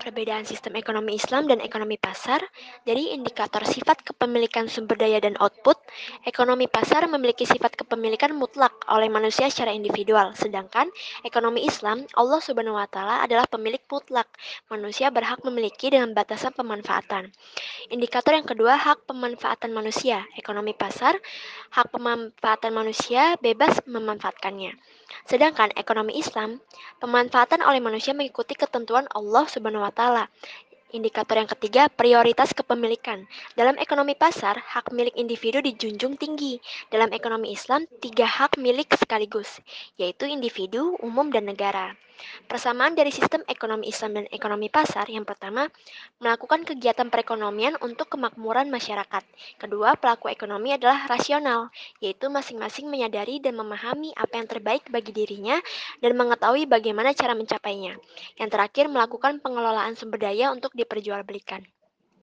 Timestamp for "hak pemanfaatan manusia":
18.80-20.24, 21.76-23.36